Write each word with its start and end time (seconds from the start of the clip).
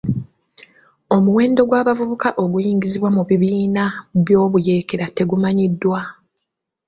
Omuwendo 1.15 1.61
gw'abavubuka 1.69 2.29
oguyingizibwa 2.43 3.09
mu 3.17 3.23
bibiina 3.29 3.83
by'obuyeekera 4.21 5.05
tegumanyiddwa. 5.17 5.99